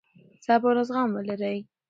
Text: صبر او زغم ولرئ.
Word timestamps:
صبر 0.45 0.73
او 0.79 0.85
زغم 0.89 1.09
ولرئ. 1.13 1.57